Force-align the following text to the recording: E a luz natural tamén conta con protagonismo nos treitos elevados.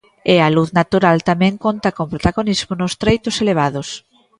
E 0.33 0.35
a 0.47 0.53
luz 0.55 0.69
natural 0.79 1.17
tamén 1.29 1.53
conta 1.65 1.95
con 1.97 2.11
protagonismo 2.13 2.73
nos 2.77 2.93
treitos 3.01 3.35
elevados. 3.43 3.89